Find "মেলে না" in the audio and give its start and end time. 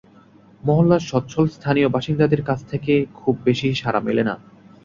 4.07-4.35